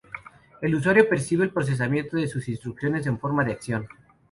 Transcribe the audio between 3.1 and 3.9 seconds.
forma de acción.